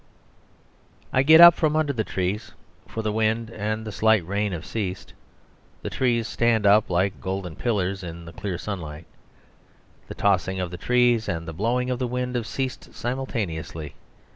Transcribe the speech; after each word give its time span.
I 1.13 1.21
get 1.21 1.41
up 1.41 1.53
from 1.53 1.75
under 1.75 1.93
the 1.93 2.03
trees, 2.03 2.53
for 2.87 3.03
the 3.03 3.11
wind 3.11 3.51
and 3.51 3.85
the 3.85 3.91
slight 3.91 4.25
rain 4.25 4.51
have 4.51 4.65
ceased. 4.65 5.13
The 5.83 5.91
trees 5.91 6.27
stand 6.27 6.65
up 6.65 6.89
like 6.89 7.21
golden 7.21 7.55
pillars 7.55 8.01
in 8.03 8.27
a 8.27 8.33
clear 8.33 8.57
sunlight. 8.57 9.05
The 10.07 10.15
tossing 10.15 10.59
of 10.59 10.71
the 10.71 10.77
trees 10.77 11.29
and 11.29 11.47
the 11.47 11.53
blowing 11.53 11.91
of 11.91 11.99
the 11.99 12.07
wind 12.07 12.33
have 12.33 12.47
ceased 12.47 12.95
simultaneously. 12.95 13.93